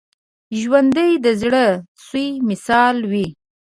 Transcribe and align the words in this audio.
ژوندي 0.59 1.11
د 1.25 1.27
زړه 1.41 1.65
سوي 2.05 2.29
مثال 2.49 2.95
وي 3.11 3.27